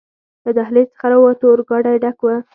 [0.45, 2.27] له دهلېز څخه راووتو، اورګاډی ډک و.